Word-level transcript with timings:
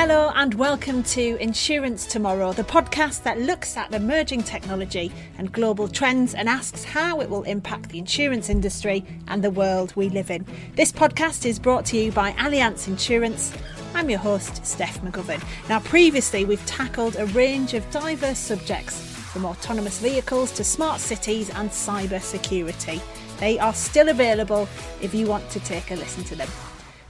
Hello, 0.00 0.30
and 0.36 0.54
welcome 0.54 1.02
to 1.02 1.36
Insurance 1.42 2.06
Tomorrow, 2.06 2.52
the 2.52 2.62
podcast 2.62 3.24
that 3.24 3.40
looks 3.40 3.76
at 3.76 3.92
emerging 3.92 4.44
technology 4.44 5.10
and 5.38 5.50
global 5.50 5.88
trends 5.88 6.34
and 6.34 6.48
asks 6.48 6.84
how 6.84 7.20
it 7.20 7.28
will 7.28 7.42
impact 7.42 7.88
the 7.88 7.98
insurance 7.98 8.48
industry 8.48 9.04
and 9.26 9.42
the 9.42 9.50
world 9.50 9.92
we 9.96 10.08
live 10.08 10.30
in. 10.30 10.46
This 10.76 10.92
podcast 10.92 11.44
is 11.44 11.58
brought 11.58 11.84
to 11.86 11.96
you 11.96 12.12
by 12.12 12.30
Allianz 12.34 12.86
Insurance. 12.86 13.52
I'm 13.92 14.08
your 14.08 14.20
host, 14.20 14.64
Steph 14.64 15.02
McGovern. 15.02 15.42
Now, 15.68 15.80
previously, 15.80 16.44
we've 16.44 16.64
tackled 16.64 17.16
a 17.16 17.26
range 17.26 17.74
of 17.74 17.90
diverse 17.90 18.38
subjects 18.38 19.00
from 19.32 19.44
autonomous 19.44 19.98
vehicles 19.98 20.52
to 20.52 20.62
smart 20.62 21.00
cities 21.00 21.50
and 21.50 21.68
cyber 21.70 22.22
security. 22.22 23.00
They 23.40 23.58
are 23.58 23.74
still 23.74 24.10
available 24.10 24.68
if 25.02 25.12
you 25.12 25.26
want 25.26 25.50
to 25.50 25.58
take 25.58 25.90
a 25.90 25.96
listen 25.96 26.22
to 26.22 26.36
them. 26.36 26.48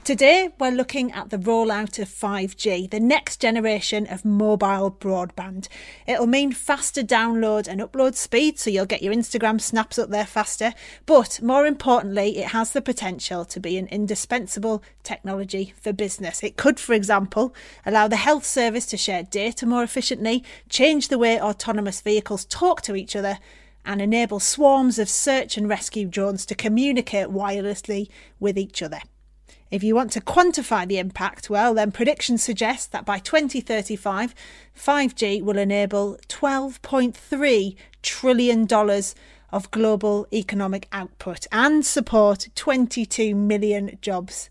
Today, 0.09 0.49
we're 0.59 0.71
looking 0.71 1.11
at 1.11 1.29
the 1.29 1.37
rollout 1.37 1.99
of 1.99 2.09
5G, 2.09 2.89
the 2.89 2.99
next 2.99 3.39
generation 3.39 4.07
of 4.07 4.25
mobile 4.25 4.89
broadband. 4.89 5.67
It'll 6.07 6.25
mean 6.25 6.51
faster 6.51 7.03
download 7.03 7.67
and 7.67 7.79
upload 7.79 8.15
speed, 8.15 8.57
so 8.57 8.71
you'll 8.71 8.87
get 8.87 9.03
your 9.03 9.13
Instagram 9.13 9.61
snaps 9.61 9.99
up 9.99 10.09
there 10.09 10.25
faster. 10.25 10.73
But 11.05 11.43
more 11.43 11.67
importantly, 11.67 12.39
it 12.39 12.47
has 12.47 12.71
the 12.71 12.81
potential 12.81 13.45
to 13.45 13.59
be 13.59 13.77
an 13.77 13.85
indispensable 13.89 14.81
technology 15.03 15.75
for 15.79 15.93
business. 15.93 16.41
It 16.41 16.57
could, 16.57 16.79
for 16.79 16.93
example, 16.93 17.53
allow 17.85 18.07
the 18.07 18.15
health 18.15 18.47
service 18.47 18.87
to 18.87 18.97
share 18.97 19.21
data 19.21 19.67
more 19.67 19.83
efficiently, 19.83 20.43
change 20.69 21.09
the 21.09 21.19
way 21.19 21.39
autonomous 21.39 22.01
vehicles 22.01 22.45
talk 22.45 22.81
to 22.81 22.95
each 22.95 23.15
other 23.15 23.37
and 23.85 24.01
enable 24.01 24.39
swarms 24.39 24.97
of 24.97 25.07
search 25.07 25.55
and 25.55 25.69
rescue 25.69 26.07
drones 26.07 26.47
to 26.47 26.55
communicate 26.55 27.27
wirelessly 27.27 28.09
with 28.39 28.57
each 28.57 28.81
other. 28.81 29.01
If 29.71 29.83
you 29.83 29.93
want 29.93 30.11
to 30.13 30.21
quantify 30.21 30.87
the 30.87 30.97
impact, 30.97 31.47
well, 31.49 31.75
then 31.75 31.91
predictions 31.91 32.41
suggest 32.41 32.91
that 32.91 33.05
by 33.05 33.19
2035, 33.19 34.33
5G 34.75 35.43
will 35.43 35.59
enable 35.59 36.17
$12.3 36.27 37.75
trillion 38.01 38.67
of 39.51 39.71
global 39.71 40.27
economic 40.33 40.87
output 40.91 41.45
and 41.51 41.85
support 41.85 42.47
22 42.55 43.35
million 43.35 43.97
jobs 44.01 44.49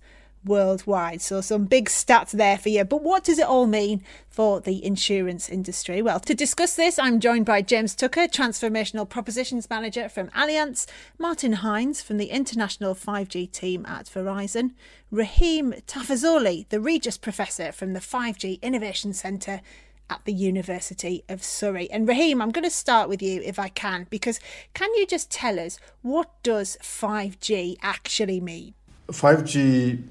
worldwide. 0.48 1.22
So, 1.22 1.40
some 1.40 1.66
big 1.66 1.88
stats 1.88 2.32
there 2.32 2.58
for 2.58 2.70
you. 2.70 2.84
But 2.84 3.02
what 3.02 3.24
does 3.24 3.38
it 3.38 3.46
all 3.46 3.66
mean 3.66 4.02
for 4.28 4.60
the 4.60 4.84
insurance 4.84 5.48
industry? 5.48 6.02
Well, 6.02 6.18
to 6.20 6.34
discuss 6.34 6.74
this, 6.74 6.98
I'm 6.98 7.20
joined 7.20 7.46
by 7.46 7.62
James 7.62 7.94
Tucker, 7.94 8.26
Transformational 8.26 9.08
Propositions 9.08 9.68
Manager 9.70 10.08
from 10.08 10.28
Allianz, 10.28 10.86
Martin 11.18 11.54
Hynes 11.54 12.02
from 12.02 12.16
the 12.16 12.30
International 12.30 12.94
5G 12.94 13.52
team 13.52 13.86
at 13.86 14.06
Verizon, 14.06 14.72
Rahim 15.10 15.74
Tafazolli, 15.86 16.68
the 16.70 16.80
Regius 16.80 17.18
Professor 17.18 17.70
from 17.70 17.92
the 17.92 18.00
5G 18.00 18.60
Innovation 18.62 19.12
Centre 19.12 19.60
at 20.10 20.24
the 20.24 20.32
University 20.32 21.24
of 21.28 21.42
Surrey. 21.42 21.90
And 21.90 22.08
Rahim, 22.08 22.40
I'm 22.40 22.50
going 22.50 22.64
to 22.64 22.70
start 22.70 23.08
with 23.08 23.22
you 23.22 23.42
if 23.42 23.58
I 23.58 23.68
can, 23.68 24.06
because 24.10 24.40
can 24.74 24.92
you 24.94 25.06
just 25.06 25.30
tell 25.30 25.58
us 25.58 25.78
what 26.02 26.30
does 26.42 26.76
5G 26.82 27.76
actually 27.82 28.40
mean? 28.40 28.74
5G 29.08 30.02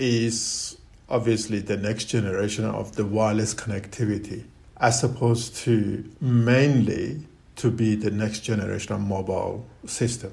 is 0.00 0.78
obviously 1.10 1.60
the 1.60 1.76
next 1.76 2.04
generation 2.04 2.64
of 2.64 2.96
the 2.96 3.04
wireless 3.04 3.54
connectivity, 3.54 4.44
as 4.78 5.04
opposed 5.04 5.54
to 5.56 6.04
mainly 6.20 7.26
to 7.56 7.70
be 7.70 7.94
the 7.94 8.10
next 8.10 8.40
generation 8.40 8.94
of 8.94 9.00
mobile 9.00 9.66
system. 9.84 10.32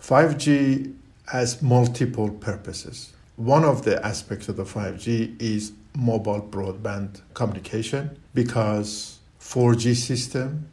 5G 0.00 0.94
has 1.28 1.62
multiple 1.62 2.28
purposes. 2.28 3.12
One 3.36 3.64
of 3.64 3.84
the 3.84 4.04
aspects 4.04 4.48
of 4.48 4.56
the 4.56 4.64
5G 4.64 5.40
is 5.40 5.72
mobile 5.96 6.42
broadband 6.42 7.22
communication 7.32 8.18
because 8.34 9.18
4G 9.40 9.96
system 9.96 10.68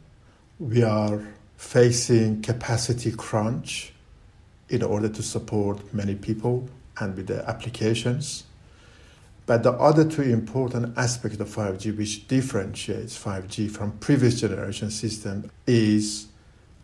we 0.58 0.82
are 0.82 1.26
facing 1.56 2.42
capacity 2.42 3.12
crunch 3.12 3.92
in 4.68 4.82
order 4.82 5.08
to 5.08 5.22
support 5.22 5.94
many 5.94 6.14
people 6.14 6.68
and 7.00 7.16
with 7.16 7.26
the 7.26 7.48
applications. 7.48 8.44
But 9.46 9.64
the 9.64 9.72
other 9.72 10.04
two 10.04 10.22
important 10.22 10.96
aspects 10.96 11.40
of 11.40 11.48
5G 11.48 11.96
which 11.96 12.28
differentiates 12.28 13.18
5G 13.18 13.70
from 13.70 13.92
previous 13.98 14.40
generation 14.40 14.90
system 14.90 15.50
is 15.66 16.28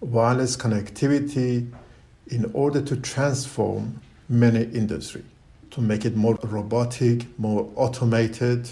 wireless 0.01 0.57
connectivity 0.57 1.71
in 2.27 2.51
order 2.55 2.83
to 2.83 2.97
transform 2.97 4.01
many 4.29 4.65
industry, 4.65 5.23
to 5.71 5.81
make 5.81 6.05
it 6.05 6.17
more 6.17 6.37
robotic, 6.43 7.27
more 7.39 7.71
automated, 7.77 8.69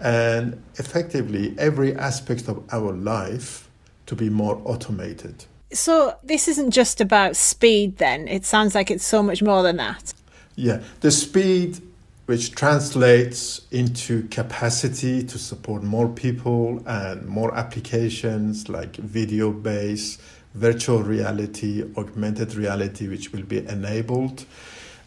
and 0.00 0.60
effectively 0.76 1.54
every 1.58 1.94
aspect 1.94 2.48
of 2.48 2.64
our 2.72 2.92
life 2.92 3.68
to 4.06 4.16
be 4.16 4.28
more 4.28 4.60
automated. 4.64 5.44
So 5.72 6.16
this 6.24 6.48
isn't 6.48 6.72
just 6.72 7.00
about 7.00 7.36
speed 7.36 7.98
then. 7.98 8.26
It 8.26 8.44
sounds 8.44 8.74
like 8.74 8.90
it's 8.90 9.04
so 9.04 9.22
much 9.22 9.40
more 9.40 9.62
than 9.62 9.76
that. 9.76 10.12
Yeah, 10.60 10.82
the 11.00 11.10
speed 11.10 11.80
which 12.26 12.54
translates 12.54 13.62
into 13.70 14.28
capacity 14.28 15.24
to 15.24 15.38
support 15.38 15.82
more 15.82 16.06
people 16.06 16.82
and 16.86 17.26
more 17.26 17.54
applications 17.54 18.68
like 18.68 18.94
video 18.96 19.52
based, 19.52 20.20
virtual 20.52 21.02
reality, 21.02 21.82
augmented 21.96 22.54
reality, 22.56 23.08
which 23.08 23.32
will 23.32 23.44
be 23.44 23.66
enabled, 23.66 24.44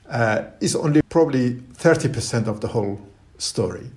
uh, 0.09 0.45
is 0.59 0.75
only 0.75 1.03
probably 1.03 1.53
30% 1.53 2.47
of 2.47 2.61
the 2.61 2.69
whole 2.69 2.99
story. 3.37 3.91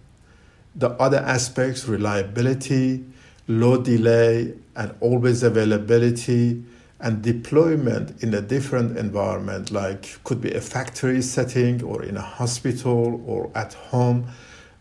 The 0.74 0.90
other 0.90 1.20
aspects, 1.20 1.88
reliability, 1.88 3.02
low 3.48 3.80
delay, 3.80 4.52
and 4.76 4.94
always 5.00 5.42
availability, 5.42 6.62
and 7.00 7.22
deployment 7.22 8.22
in 8.22 8.32
a 8.34 8.40
different 8.40 8.96
environment, 8.96 9.70
like 9.70 10.18
could 10.24 10.40
be 10.40 10.52
a 10.52 10.60
factory 10.60 11.20
setting 11.22 11.82
or 11.82 12.02
in 12.02 12.16
a 12.16 12.22
hospital 12.22 13.22
or 13.26 13.50
at 13.54 13.74
home, 13.74 14.26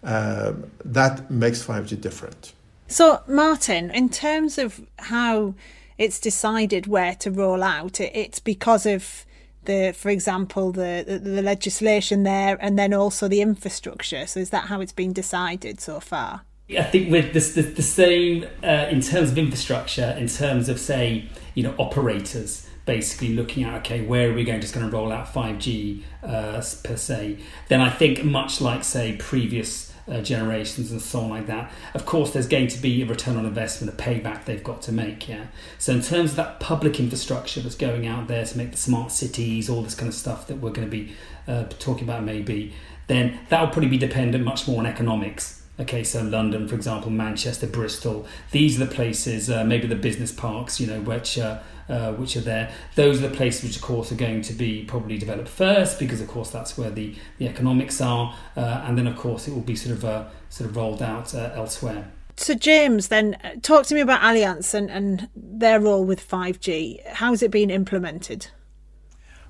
um, 0.03 0.71
that 0.83 1.29
makes 1.29 1.65
5G 1.65 1.99
different. 1.99 2.53
So, 2.87 3.21
Martin, 3.27 3.89
in 3.91 4.09
terms 4.09 4.57
of 4.57 4.81
how 4.99 5.55
it's 5.97 6.19
decided 6.19 6.87
where 6.87 7.15
to 7.15 7.31
roll 7.31 7.63
out, 7.63 7.99
it's 7.99 8.39
because 8.39 8.85
of 8.85 9.25
the, 9.65 9.93
for 9.97 10.09
example, 10.09 10.71
the, 10.71 11.03
the, 11.05 11.17
the 11.17 11.41
legislation 11.41 12.23
there, 12.23 12.57
and 12.61 12.77
then 12.77 12.93
also 12.93 13.27
the 13.27 13.41
infrastructure. 13.41 14.27
So, 14.27 14.39
is 14.39 14.51
that 14.51 14.65
how 14.65 14.81
it's 14.81 14.91
been 14.91 15.13
decided 15.13 15.81
so 15.81 15.99
far? 15.99 16.41
I 16.69 16.83
think 16.83 17.11
with 17.11 17.33
this, 17.33 17.53
the, 17.53 17.61
the 17.61 17.83
same 17.83 18.45
uh, 18.63 18.87
in 18.89 19.01
terms 19.01 19.31
of 19.31 19.37
infrastructure, 19.37 20.15
in 20.17 20.27
terms 20.27 20.67
of 20.67 20.79
say, 20.79 21.29
you 21.53 21.61
know, 21.61 21.75
operators 21.77 22.67
basically 22.85 23.33
looking 23.33 23.63
at 23.63 23.73
okay, 23.81 24.05
where 24.05 24.31
are 24.31 24.33
we 24.33 24.43
going? 24.43 24.59
To 24.59 24.61
just 24.61 24.73
going 24.73 24.89
to 24.89 24.95
roll 24.95 25.11
out 25.11 25.31
five 25.31 25.59
G 25.59 26.03
uh, 26.23 26.61
per 26.83 26.95
se. 26.95 27.37
Then 27.67 27.81
I 27.81 27.89
think 27.89 28.23
much 28.23 28.61
like 28.61 28.83
say 28.83 29.15
previous 29.17 29.93
uh, 30.07 30.21
generations 30.21 30.91
and 30.91 31.01
so 31.01 31.21
on 31.21 31.29
like 31.29 31.47
that. 31.47 31.71
Of 31.93 32.05
course, 32.05 32.31
there's 32.31 32.47
going 32.47 32.67
to 32.67 32.81
be 32.81 33.01
a 33.01 33.05
return 33.05 33.37
on 33.37 33.45
investment, 33.45 33.93
a 33.93 34.03
payback 34.03 34.45
they've 34.45 34.63
got 34.63 34.81
to 34.83 34.91
make. 34.91 35.27
Yeah. 35.27 35.47
So 35.77 35.93
in 35.93 36.01
terms 36.01 36.31
of 36.31 36.35
that 36.37 36.59
public 36.59 36.99
infrastructure 36.99 37.59
that's 37.61 37.75
going 37.75 38.07
out 38.07 38.27
there 38.27 38.45
to 38.45 38.57
make 38.57 38.71
the 38.71 38.77
smart 38.77 39.11
cities, 39.11 39.69
all 39.69 39.81
this 39.81 39.95
kind 39.95 40.09
of 40.09 40.15
stuff 40.15 40.47
that 40.47 40.57
we're 40.57 40.71
going 40.71 40.87
to 40.87 40.91
be 40.91 41.13
uh, 41.47 41.65
talking 41.79 42.03
about, 42.03 42.23
maybe, 42.23 42.73
then 43.07 43.39
that 43.49 43.61
will 43.61 43.69
probably 43.69 43.89
be 43.89 43.97
dependent 43.97 44.43
much 44.43 44.67
more 44.67 44.79
on 44.79 44.85
economics 44.85 45.63
Okay, 45.78 46.06
so 46.06 46.24
London, 46.24 46.68
for 46.69 46.75
example, 46.75 47.12
Manchester, 47.12 47.68
Bristol. 47.68 48.25
These 48.52 48.80
are 48.80 48.86
the 48.86 48.94
places, 48.94 49.50
uh, 49.50 49.66
maybe 49.66 49.88
the 49.88 49.96
business 49.96 50.31
parks, 50.31 50.80
you 50.80 50.88
know, 50.88 51.02
which 51.02 51.38
uh, 51.38 51.59
uh, 51.90 52.13
which 52.13 52.38
are 52.38 52.41
there. 52.41 52.72
Those 52.96 53.22
are 53.22 53.28
the 53.28 53.36
places 53.36 53.63
which, 53.63 53.75
of 53.75 53.81
course, 53.81 54.12
are 54.12 54.16
going 54.16 54.41
to 54.44 54.53
be 54.53 54.86
probably 54.86 55.18
developed 55.18 55.50
first, 55.50 56.00
because 56.00 56.22
of 56.22 56.28
course 56.28 56.50
that's 56.50 56.78
where 56.78 56.90
the, 56.90 57.13
the 57.38 57.47
economics 57.47 58.00
are, 58.02 58.36
uh, 58.56 58.83
and 58.86 58.98
then 58.98 59.06
of 59.06 59.18
course 59.18 59.48
it 59.48 59.54
will 59.54 59.62
be 59.62 59.75
sort 59.75 59.95
of 59.95 60.06
uh, 60.06 60.25
sort 60.50 60.69
of 60.69 60.75
rolled 60.75 61.01
out 61.01 61.36
uh, 61.36 61.51
elsewhere. 61.54 62.12
So 62.38 62.54
James, 62.54 63.10
then 63.10 63.38
talk 63.62 63.86
to 63.88 63.95
me 63.95 64.01
about 64.01 64.21
Allianz 64.21 64.74
and, 64.74 64.89
and 64.89 65.30
their 65.36 65.80
role 65.80 66.04
with 66.04 66.19
five 66.19 66.60
G. 66.60 67.01
How 67.06 67.31
has 67.31 67.44
it 67.44 67.51
been 67.51 67.69
implemented? 67.69 68.48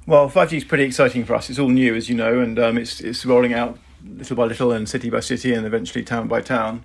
Well, 0.08 0.30
5G 0.30 0.58
is 0.58 0.64
pretty 0.64 0.84
exciting 0.84 1.26
for 1.26 1.34
us. 1.34 1.50
It's 1.50 1.58
all 1.58 1.70
new, 1.70 1.96
as 1.96 2.10
you 2.10 2.16
know, 2.16 2.40
and 2.40 2.60
um, 2.60 2.78
it's 2.78 3.02
it's 3.02 3.26
rolling 3.26 3.54
out 3.54 3.80
little 4.06 4.36
by 4.36 4.46
little 4.46 4.72
and 4.72 4.88
city 4.88 5.10
by 5.10 5.20
city 5.20 5.54
and 5.54 5.66
eventually 5.66 6.04
town 6.04 6.28
by 6.28 6.42
town. 6.42 6.84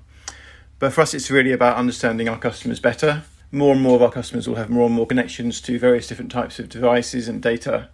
But 0.78 0.92
for 0.92 1.02
us, 1.02 1.14
it's 1.14 1.30
really 1.30 1.52
about 1.52 1.76
understanding 1.76 2.28
our 2.28 2.38
customers 2.38 2.80
better. 2.80 3.24
More 3.52 3.74
and 3.74 3.82
more 3.82 3.96
of 3.96 4.02
our 4.02 4.10
customers 4.10 4.48
will 4.48 4.54
have 4.54 4.70
more 4.70 4.86
and 4.86 4.94
more 4.94 5.06
connections 5.06 5.60
to 5.62 5.78
various 5.78 6.06
different 6.06 6.30
types 6.30 6.58
of 6.58 6.68
devices 6.68 7.28
and 7.28 7.42
data. 7.42 7.88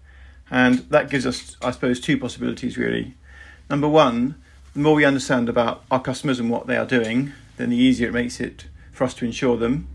And 0.50 0.78
that 0.90 1.10
gives 1.10 1.26
us, 1.26 1.56
I 1.62 1.72
suppose, 1.72 2.00
two 2.00 2.18
possibilities 2.18 2.78
really. 2.78 3.14
Number 3.68 3.88
one, 3.88 4.36
the 4.74 4.80
more 4.80 4.94
we 4.94 5.04
understand 5.04 5.48
about 5.48 5.84
our 5.90 6.00
customers 6.00 6.38
and 6.38 6.50
what 6.50 6.66
they 6.66 6.76
are 6.76 6.86
doing, 6.86 7.32
then 7.56 7.70
the 7.70 7.76
easier 7.76 8.08
it 8.08 8.12
makes 8.12 8.38
it 8.40 8.66
for 8.92 9.04
us 9.04 9.14
to 9.14 9.24
insure 9.24 9.56
them. 9.56 9.88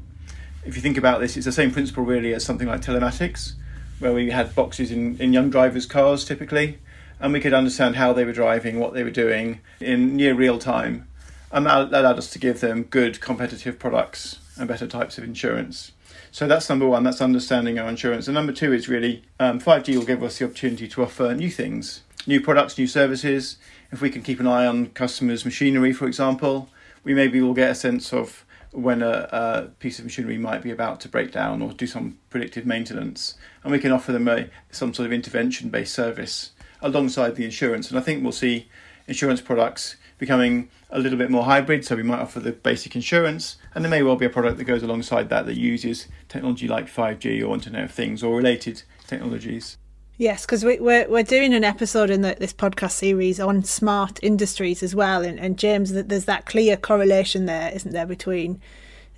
If 0.66 0.75
you 0.75 0.81
think 0.81 0.98
about 0.98 1.22
this, 1.22 1.38
it's 1.38 1.45
the 1.45 1.51
same 1.51 1.72
principle 1.72 2.04
really 2.04 2.33
as 2.33 2.44
something 2.44 2.68
like 2.68 2.81
telematics, 2.81 3.54
where 4.00 4.13
we 4.13 4.31
had 4.31 4.54
boxes 4.54 4.92
in, 4.92 5.18
in 5.22 5.33
young 5.33 5.50
drivers' 5.50 5.86
cars 5.86 6.25
typically, 6.25 6.80
and 7.21 7.31
we 7.31 7.39
could 7.39 7.53
understand 7.53 7.95
how 7.95 8.12
they 8.12 8.25
were 8.25 8.33
driving, 8.33 8.79
what 8.79 8.94
they 8.94 9.03
were 9.03 9.12
doing 9.12 9.62
in 9.79 10.15
near 10.15 10.33
real 10.33 10.57
time. 10.57 11.07
and 11.53 11.65
that 11.65 11.94
allowed 11.94 12.18
us 12.18 12.29
to 12.31 12.39
give 12.39 12.62
them 12.62 12.83
good 12.83 13.19
competitive 13.19 13.77
products 13.77 14.39
and 14.57 14.68
better 14.68 14.88
types 14.88 15.18
of 15.18 15.23
insurance. 15.23 15.91
So 16.31 16.47
that's 16.47 16.69
number 16.69 16.88
one, 16.88 17.03
that's 17.03 17.21
understanding 17.21 17.77
our 17.77 17.89
insurance. 17.89 18.27
And 18.27 18.35
number 18.35 18.53
two 18.53 18.71
is 18.71 18.88
really 18.88 19.23
um, 19.38 19.59
5G 19.59 19.97
will 19.97 20.06
give 20.06 20.23
us 20.23 20.39
the 20.39 20.45
opportunity 20.45 20.88
to 20.88 21.03
offer 21.03 21.33
new 21.35 21.50
things, 21.50 22.03
new 22.25 22.39
products, 22.39 22.77
new 22.77 22.88
services. 22.88 23.57
If 23.91 24.01
we 24.01 24.09
can 24.09 24.23
keep 24.23 24.39
an 24.39 24.47
eye 24.47 24.65
on 24.65 24.88
customers' 24.88 25.44
machinery, 25.44 25.91
for 25.91 26.07
example, 26.07 26.69
we 27.03 27.13
maybe 27.13 27.41
will 27.41 27.53
get 27.53 27.71
a 27.71 27.75
sense 27.75 28.13
of 28.13 28.45
when 28.71 29.01
a, 29.01 29.27
a, 29.31 29.62
piece 29.79 30.00
of 30.00 30.06
machinery 30.06 30.38
might 30.38 30.62
be 30.62 30.71
about 30.71 31.01
to 31.01 31.09
break 31.09 31.33
down 31.33 31.62
or 31.62 31.73
do 31.73 31.85
some 31.85 32.18
predictive 32.29 32.65
maintenance, 32.65 33.35
and 33.63 33.71
we 33.73 33.79
can 33.79 33.91
offer 33.91 34.13
them 34.13 34.29
a, 34.29 34.50
some 34.71 34.94
sort 34.94 35.06
of 35.07 35.12
intervention 35.12 35.68
based 35.68 35.94
service 35.94 36.51
alongside 36.81 37.36
the 37.36 37.45
insurance. 37.45 37.89
And 37.89 37.98
I 37.98 38.01
think 38.01 38.24
we'll 38.24 38.31
see 38.31 38.68
insurance 39.07 39.42
products 39.42 39.98
becoming 40.18 40.69
a 40.89 41.00
little 41.00 41.18
bit 41.18 41.30
more 41.30 41.45
hybrid. 41.45 41.86
So 41.86 41.95
we 41.95 42.04
might 42.04 42.19
offer 42.19 42.39
the 42.39 42.51
basic 42.51 42.95
insurance, 42.95 43.57
and 43.74 43.83
there 43.83 43.89
may 43.89 44.04
well 44.04 44.16
be 44.16 44.25
a 44.25 44.30
product 44.30 44.57
that 44.57 44.66
goes 44.66 44.83
alongside 44.83 45.30
that 45.30 45.45
that 45.45 45.57
uses 45.57 46.07
technology 46.30 46.68
like 46.68 46.88
5G 46.88 47.48
or 47.48 47.54
Internet 47.54 47.86
of 47.86 47.92
Things 47.92 48.24
or 48.24 48.36
related 48.36 48.83
technologies. 49.07 49.78
Yes, 50.18 50.45
because 50.45 50.63
we, 50.63 50.80
we're 50.80 51.10
we're 51.10 51.24
doing 51.24 51.51
an 51.51 51.63
episode 51.63 52.12
in 52.12 52.22
the, 52.22 52.36
this 52.39 52.54
podcast 52.54 52.92
series 52.92 53.39
on 53.39 53.63
smart 53.63 54.19
industries 54.22 54.83
as 54.83 54.94
well, 54.94 55.24
and, 55.24 55.39
and 55.39 55.57
James, 55.57 55.92
there's 55.92 56.25
that 56.25 56.45
clear 56.45 56.78
correlation 56.78 57.48
there, 57.48 57.72
isn't 57.74 57.92
there, 57.92 58.06
between 58.06 58.62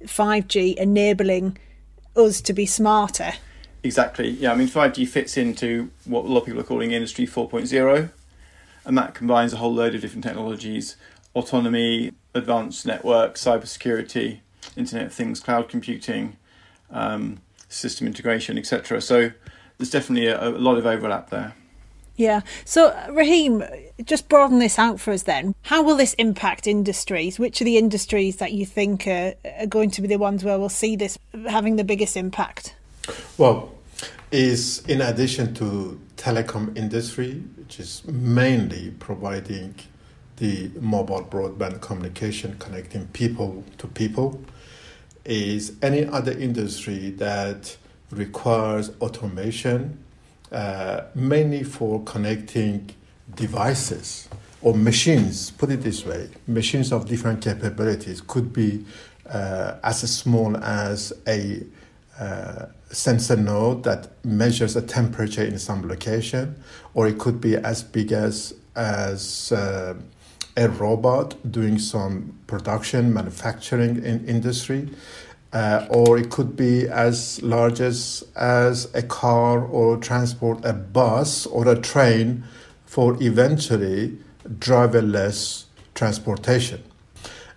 5G 0.03 0.75
enabling 0.75 1.57
us 2.15 2.39
to 2.41 2.53
be 2.53 2.65
smarter. 2.65 3.33
Exactly. 3.83 4.29
Yeah, 4.29 4.53
I 4.53 4.55
mean, 4.55 4.67
5G 4.67 5.07
fits 5.07 5.37
into 5.37 5.91
what 6.05 6.25
a 6.25 6.27
lot 6.27 6.39
of 6.39 6.45
people 6.45 6.61
are 6.61 6.65
calling 6.65 6.91
Industry 6.91 7.27
4.0, 7.27 8.09
and 8.85 8.97
that 8.97 9.13
combines 9.13 9.53
a 9.53 9.57
whole 9.57 9.73
load 9.73 9.93
of 9.95 10.01
different 10.01 10.23
technologies 10.23 10.95
autonomy, 11.35 12.11
advanced 12.35 12.85
networks, 12.85 13.43
cybersecurity, 13.43 14.39
Internet 14.77 15.07
of 15.07 15.13
Things, 15.13 15.39
cloud 15.39 15.67
computing, 15.67 16.37
um, 16.91 17.39
system 17.69 18.05
integration, 18.07 18.57
etc. 18.57 19.01
So 19.01 19.31
there's 19.77 19.89
definitely 19.89 20.27
a, 20.27 20.49
a 20.49 20.49
lot 20.49 20.77
of 20.77 20.85
overlap 20.85 21.29
there. 21.31 21.55
Yeah. 22.15 22.41
So, 22.63 22.95
Rahim, 23.11 23.63
just 24.05 24.29
broaden 24.29 24.59
this 24.59 24.77
out 24.77 24.99
for 24.99 25.11
us 25.11 25.23
then. 25.23 25.55
How 25.63 25.81
will 25.81 25.95
this 25.97 26.13
impact 26.15 26.67
industries? 26.67 27.39
Which 27.39 27.59
are 27.59 27.65
the 27.65 27.77
industries 27.77 28.35
that 28.37 28.53
you 28.53 28.65
think 28.67 29.07
are, 29.07 29.33
are, 29.59 29.65
going 29.65 29.89
to 29.91 30.01
be 30.01 30.07
the 30.07 30.17
ones 30.17 30.43
where 30.43 30.59
we'll 30.59 30.69
see 30.69 30.95
this 30.95 31.17
having 31.47 31.75
the 31.75 31.83
biggest 31.83 32.15
impact? 32.15 32.75
Well, 33.37 33.73
is 34.31 34.83
in 34.87 35.01
addition 35.01 35.53
to 35.55 35.99
telecom 36.17 36.77
industry, 36.77 37.43
which 37.57 37.79
is 37.79 38.03
mainly 38.05 38.91
providing 38.99 39.75
the 40.37 40.71
mobile 40.79 41.23
broadband 41.23 41.81
communication 41.81 42.55
connecting 42.59 43.07
people 43.07 43.63
to 43.77 43.87
people, 43.87 44.41
is 45.25 45.73
any 45.81 46.05
other 46.05 46.31
industry 46.31 47.11
that 47.11 47.75
requires 48.11 48.91
automation, 49.01 50.03
uh, 50.51 51.01
mainly 51.15 51.63
for 51.63 52.03
connecting 52.03 52.89
devices 53.35 54.29
or 54.61 54.73
machines, 54.73 55.51
put 55.51 55.69
it 55.69 55.81
this 55.81 56.05
way, 56.05 56.29
machines 56.47 56.91
of 56.91 57.07
different 57.07 57.41
capabilities. 57.43 58.21
Could 58.21 58.53
be 58.53 58.85
uh, 59.29 59.75
as 59.83 59.99
small 60.09 60.55
as 60.57 61.11
a 61.27 61.63
uh, 62.19 62.67
sensor 62.89 63.35
node 63.35 63.83
that 63.83 64.09
measures 64.23 64.75
a 64.75 64.81
temperature 64.81 65.43
in 65.43 65.57
some 65.57 65.87
location, 65.87 66.55
or 66.93 67.07
it 67.07 67.17
could 67.19 67.41
be 67.41 67.55
as 67.55 67.83
big 67.83 68.11
as 68.11 68.53
as 68.75 69.51
uh, 69.51 69.93
a 70.57 70.67
robot 70.67 71.35
doing 71.51 71.77
some 71.77 72.37
production 72.47 73.13
manufacturing 73.13 74.03
in 74.03 74.25
industry 74.27 74.89
uh, 75.53 75.85
or 75.89 76.17
it 76.17 76.31
could 76.31 76.55
be 76.55 76.87
as 76.87 77.41
large 77.43 77.79
as, 77.79 78.23
as 78.35 78.93
a 78.95 79.03
car 79.03 79.63
or 79.63 79.97
transport 79.97 80.59
a 80.65 80.73
bus 80.73 81.45
or 81.45 81.67
a 81.67 81.79
train 81.79 82.43
for 82.85 83.15
eventually 83.21 84.17
driverless 84.47 85.65
transportation. 85.93 86.83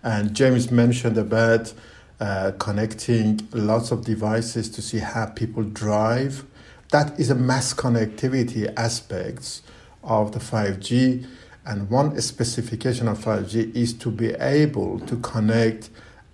And 0.02 0.34
James 0.34 0.70
mentioned 0.70 1.16
about 1.16 1.72
uh, 2.20 2.52
connecting 2.58 3.46
lots 3.52 3.90
of 3.90 4.04
devices 4.04 4.68
to 4.70 4.82
see 4.82 4.98
how 4.98 5.26
people 5.26 5.62
drive. 5.62 6.44
That 6.90 7.18
is 7.18 7.30
a 7.30 7.34
mass 7.34 7.74
connectivity 7.74 8.72
aspects 8.76 9.62
of 10.02 10.32
the 10.32 10.38
5G. 10.38 11.26
And 11.66 11.90
one 11.90 12.20
specification 12.20 13.08
of 13.08 13.18
5G 13.18 13.74
is 13.74 13.92
to 13.94 14.10
be 14.10 14.30
able 14.34 15.00
to 15.00 15.16
connect 15.16 15.90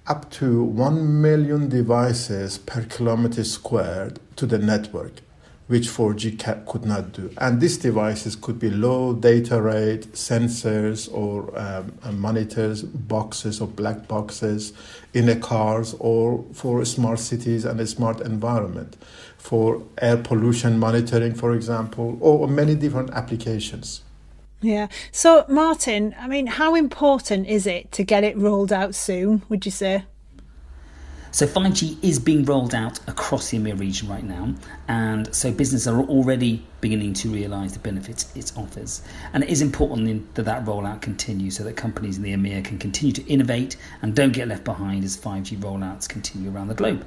up 0.06 0.30
to 0.30 0.62
1 0.64 1.22
million 1.22 1.68
devices 1.68 2.58
per 2.58 2.82
kilometer 2.84 3.44
squared 3.44 4.18
to 4.36 4.46
the 4.46 4.58
network, 4.58 5.22
which 5.68 5.88
4G 5.88 6.66
could 6.66 6.84
not 6.84 7.12
do. 7.12 7.30
And 7.38 7.60
these 7.60 7.78
devices 7.78 8.36
could 8.36 8.58
be 8.58 8.70
low 8.70 9.14
data 9.14 9.60
rate 9.60 10.12
sensors 10.12 11.12
or 11.12 11.56
um, 11.58 11.92
monitors, 12.20 12.82
boxes 12.82 13.60
or 13.60 13.68
black 13.68 14.06
boxes 14.08 14.72
in 15.14 15.26
the 15.26 15.36
cars 15.36 15.94
or 15.98 16.44
for 16.52 16.84
smart 16.84 17.20
cities 17.20 17.64
and 17.64 17.80
a 17.80 17.86
smart 17.86 18.20
environment, 18.20 18.96
for 19.38 19.82
air 19.98 20.16
pollution 20.16 20.78
monitoring, 20.78 21.34
for 21.34 21.54
example, 21.54 22.18
or 22.20 22.46
many 22.48 22.74
different 22.74 23.10
applications. 23.10 24.02
Yeah. 24.60 24.86
So, 25.10 25.44
Martin, 25.48 26.14
I 26.18 26.28
mean, 26.28 26.46
how 26.46 26.74
important 26.76 27.48
is 27.48 27.66
it 27.66 27.90
to 27.92 28.04
get 28.04 28.22
it 28.22 28.36
rolled 28.36 28.72
out 28.72 28.94
soon, 28.94 29.42
would 29.48 29.64
you 29.64 29.72
say? 29.72 30.04
So 31.34 31.46
5G 31.46 32.04
is 32.04 32.18
being 32.18 32.44
rolled 32.44 32.74
out 32.74 33.00
across 33.08 33.48
the 33.48 33.56
EMEA 33.56 33.80
region 33.80 34.06
right 34.06 34.22
now, 34.22 34.54
and 34.86 35.34
so 35.34 35.50
businesses 35.50 35.88
are 35.88 36.02
already 36.02 36.62
beginning 36.82 37.14
to 37.14 37.30
realise 37.30 37.72
the 37.72 37.78
benefits 37.78 38.30
it 38.36 38.52
offers. 38.54 39.00
And 39.32 39.42
it 39.42 39.48
is 39.48 39.62
important 39.62 40.34
that 40.34 40.42
that 40.42 40.66
rollout 40.66 41.00
continues 41.00 41.56
so 41.56 41.64
that 41.64 41.72
companies 41.74 42.18
in 42.18 42.22
the 42.22 42.34
EMEA 42.34 42.62
can 42.62 42.78
continue 42.78 43.14
to 43.14 43.26
innovate 43.26 43.78
and 44.02 44.14
don't 44.14 44.34
get 44.34 44.46
left 44.46 44.64
behind 44.64 45.04
as 45.04 45.16
5G 45.16 45.58
rollouts 45.58 46.06
continue 46.06 46.54
around 46.54 46.68
the 46.68 46.74
globe. 46.74 47.06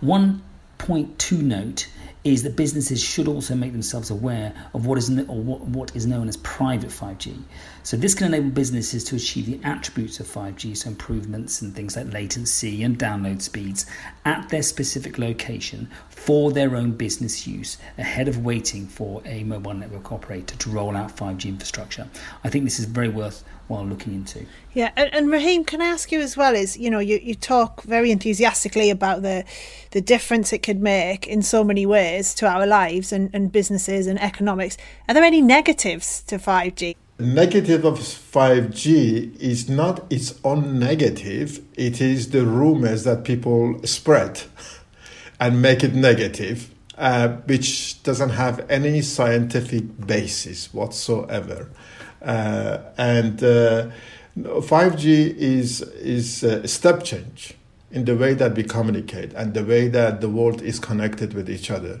One 0.00 0.42
point 0.78 1.18
to 1.18 1.42
note 1.42 1.88
is 2.24 2.44
that 2.44 2.54
businesses 2.54 3.02
should 3.02 3.26
also 3.26 3.54
make 3.54 3.72
themselves 3.72 4.10
aware 4.10 4.54
of 4.74 4.86
what 4.86 4.96
is 4.96 5.10
or 5.10 5.40
what, 5.40 5.60
what 5.62 5.96
is 5.96 6.06
known 6.06 6.28
as 6.28 6.36
private 6.38 6.90
5G. 6.90 7.36
So 7.82 7.96
this 7.96 8.14
can 8.14 8.28
enable 8.28 8.50
businesses 8.50 9.02
to 9.04 9.16
achieve 9.16 9.46
the 9.46 9.60
attributes 9.64 10.20
of 10.20 10.26
5G, 10.26 10.76
so 10.76 10.90
improvements 10.90 11.62
in 11.62 11.72
things 11.72 11.96
like 11.96 12.12
latency 12.12 12.84
and 12.84 12.96
download 12.96 13.42
speeds 13.42 13.86
at 14.24 14.48
their 14.50 14.62
specific 14.62 15.18
location 15.18 15.88
for 16.08 16.52
their 16.52 16.76
own 16.76 16.92
business 16.92 17.46
use 17.46 17.78
ahead 17.98 18.28
of 18.28 18.44
waiting 18.44 18.86
for 18.86 19.20
a 19.24 19.42
mobile 19.42 19.74
network 19.74 20.12
operator 20.12 20.56
to 20.56 20.70
roll 20.70 20.96
out 20.96 21.16
5G 21.16 21.46
infrastructure. 21.46 22.08
I 22.44 22.50
think 22.50 22.64
this 22.64 22.78
is 22.78 22.84
very 22.84 23.08
worthwhile 23.08 23.84
looking 23.84 24.14
into. 24.14 24.46
Yeah, 24.74 24.92
and, 24.96 25.12
and 25.12 25.30
Rahim, 25.30 25.64
can 25.64 25.82
I 25.82 25.86
ask 25.86 26.12
you 26.12 26.20
as 26.20 26.36
well? 26.36 26.54
Is 26.54 26.76
you 26.76 26.88
know 26.88 27.00
you, 27.00 27.18
you 27.20 27.34
talk 27.34 27.82
very 27.82 28.12
enthusiastically 28.12 28.90
about 28.90 29.22
the 29.22 29.44
the 29.90 30.00
difference 30.00 30.52
it 30.52 30.62
could 30.62 30.80
make 30.80 31.26
in 31.26 31.42
so 31.42 31.64
many 31.64 31.84
ways 31.84 32.11
to 32.20 32.46
our 32.46 32.66
lives 32.66 33.12
and, 33.12 33.30
and 33.32 33.50
businesses 33.50 34.06
and 34.06 34.20
economics. 34.20 34.76
Are 35.08 35.14
there 35.14 35.24
any 35.24 35.40
negatives 35.40 36.22
to 36.22 36.36
5G? 36.38 36.96
The 37.16 37.26
negative 37.26 37.84
of 37.84 37.98
5G 37.98 39.38
is 39.40 39.68
not 39.68 40.04
its 40.10 40.34
own 40.44 40.78
negative, 40.78 41.60
it 41.74 42.00
is 42.00 42.30
the 42.30 42.44
rumors 42.44 43.04
that 43.04 43.24
people 43.24 43.80
spread 43.84 44.42
and 45.40 45.62
make 45.62 45.84
it 45.84 45.94
negative, 45.94 46.70
uh, 46.98 47.28
which 47.46 48.02
doesn't 48.02 48.30
have 48.30 48.66
any 48.68 49.02
scientific 49.02 50.06
basis 50.06 50.72
whatsoever. 50.74 51.70
Uh, 52.20 52.78
and 52.98 53.42
uh, 53.42 53.90
5G 54.36 55.36
is, 55.36 55.80
is 55.80 56.42
a 56.42 56.66
step 56.68 57.04
change 57.04 57.54
in 57.92 58.06
the 58.06 58.16
way 58.16 58.34
that 58.34 58.56
we 58.56 58.64
communicate 58.64 59.32
and 59.34 59.54
the 59.54 59.64
way 59.64 59.86
that 59.88 60.20
the 60.20 60.28
world 60.28 60.62
is 60.62 60.80
connected 60.80 61.34
with 61.34 61.48
each 61.48 61.70
other. 61.70 62.00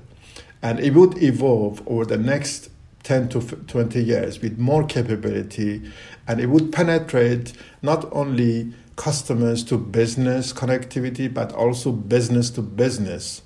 And 0.62 0.80
it 0.80 0.94
would 0.94 1.22
evolve 1.22 1.86
over 1.86 2.04
the 2.04 2.16
next 2.16 2.70
10 3.02 3.28
to 3.30 3.40
20 3.40 4.02
years 4.02 4.40
with 4.40 4.58
more 4.58 4.84
capability, 4.84 5.82
and 6.26 6.40
it 6.40 6.46
would 6.46 6.72
penetrate 6.72 7.52
not 7.82 8.10
only 8.12 8.72
customers 8.96 9.64
to 9.64 9.76
business 9.76 10.52
connectivity, 10.52 11.32
but 11.32 11.52
also 11.52 11.92
business 11.92 12.50
to 12.50 12.62
business. 12.62 13.42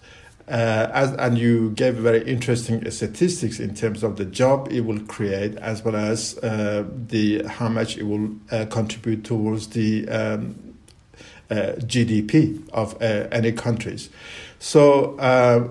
Uh, 0.48 0.88
as, 0.92 1.12
and 1.12 1.38
you 1.38 1.70
gave 1.70 1.94
very 1.94 2.22
interesting 2.24 2.88
statistics 2.90 3.58
in 3.58 3.74
terms 3.74 4.04
of 4.04 4.16
the 4.16 4.24
job 4.24 4.68
it 4.70 4.82
will 4.82 5.00
create, 5.00 5.56
as 5.56 5.84
well 5.84 5.96
as 5.96 6.38
uh, 6.38 6.84
the 7.08 7.42
how 7.46 7.68
much 7.68 7.96
it 7.96 8.04
will 8.04 8.30
uh, 8.52 8.64
contribute 8.66 9.24
towards 9.24 9.68
the 9.68 10.08
um, 10.08 10.65
GDP 11.54 12.68
of 12.70 12.94
uh, 12.94 13.28
any 13.30 13.52
countries. 13.52 14.10
So 14.58 15.16
uh, 15.18 15.68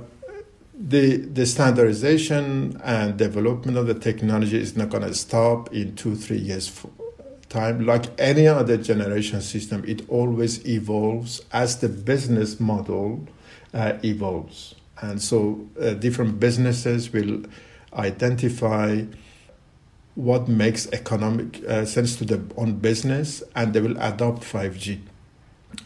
the 0.78 1.18
the 1.18 1.46
standardization 1.46 2.82
and 2.84 3.18
development 3.18 3.78
of 3.78 3.88
the 3.88 3.94
technology 3.94 4.60
is 4.60 4.76
not 4.76 4.90
going 4.90 5.04
to 5.04 5.14
stop 5.14 5.74
in 5.74 5.96
two 5.96 6.16
three 6.16 6.38
years 6.38 6.68
time, 7.56 7.86
like 7.86 8.06
any 8.20 8.48
other 8.48 8.78
generation 8.78 9.42
system, 9.42 9.84
it 9.88 10.08
always 10.10 10.66
evolves 10.68 11.42
as 11.52 11.80
the 11.80 11.90
business 11.90 12.60
model 12.60 13.26
uh, 13.74 13.94
evolves. 14.04 14.76
And 15.02 15.22
so 15.22 15.68
uh, 15.80 15.94
different 15.94 16.40
businesses 16.40 17.12
will 17.12 17.44
identify 17.94 19.04
what 20.16 20.48
makes 20.48 20.88
economic 20.92 21.64
uh, 21.68 21.86
sense 21.86 22.16
to 22.18 22.26
their 22.26 22.42
own 22.58 22.74
business 22.80 23.44
and 23.56 23.74
they 23.74 23.82
will 23.82 23.98
adopt 24.00 24.44
5G 24.44 25.00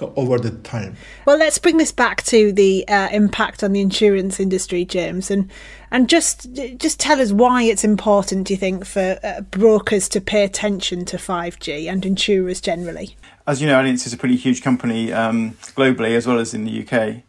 over 0.02 0.38
the 0.40 0.52
time. 0.52 0.96
Well, 1.26 1.38
let's 1.38 1.58
bring 1.58 1.78
this 1.78 1.92
back 1.92 2.24
to 2.24 2.52
the 2.52 2.88
uh, 2.88 3.10
impact 3.12 3.64
on 3.64 3.74
the 3.74 3.82
insurance 3.82 4.40
industry, 4.40 4.86
James, 4.86 5.30
and 5.32 5.50
and 5.92 6.10
just 6.10 6.52
just 6.78 7.00
tell 7.00 7.22
us 7.22 7.32
why 7.32 7.64
it's 7.64 7.84
important. 7.84 8.48
Do 8.48 8.54
you 8.54 8.58
think 8.58 8.86
for 8.86 9.20
uh, 9.24 9.42
brokers 9.42 10.10
to 10.10 10.22
pay 10.22 10.44
attention 10.44 11.06
to 11.06 11.18
five 11.18 11.60
G 11.60 11.88
and 11.88 12.06
insurers 12.06 12.62
generally? 12.62 13.16
As 13.48 13.62
you 13.62 13.68
know, 13.68 13.82
Allianz 13.82 14.06
is 14.06 14.14
a 14.14 14.18
pretty 14.18 14.36
huge 14.36 14.62
company 14.62 15.12
um, 15.12 15.52
globally 15.76 16.16
as 16.16 16.28
well 16.28 16.40
as 16.40 16.54
in 16.54 16.66
the 16.66 16.86
UK. 16.88 17.24